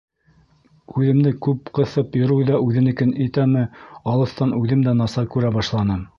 [0.93, 3.67] Күҙемде күп ҡыҫып йөрөү үҙенекен итәме,
[4.15, 6.05] алыҫтан үҙем дә насар күрә башланым.